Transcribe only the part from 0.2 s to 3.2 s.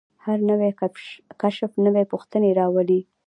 هر نوی کشف نوې پوښتنې راولي.